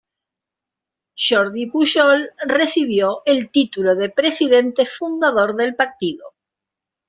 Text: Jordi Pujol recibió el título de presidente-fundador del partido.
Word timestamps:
Jordi 1.25 1.67
Pujol 1.69 2.31
recibió 2.47 3.21
el 3.27 3.51
título 3.51 3.93
de 3.93 4.09
presidente-fundador 4.09 5.55
del 5.55 5.75
partido. 5.75 6.33